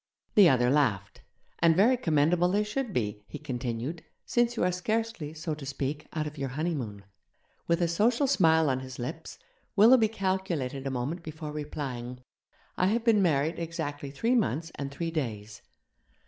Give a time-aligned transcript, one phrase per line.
[0.33, 1.21] The other laughed.
[1.59, 6.07] 'And very commendable they should be,' he continued, 'since you are scarcely, so to speak,
[6.11, 7.03] out of your honeymoon.'
[7.67, 9.37] With a social smile on his lips,
[9.75, 12.23] Willoughby calculated a moment before replying,
[12.79, 15.61] 'I have been married exactly three months and three days.'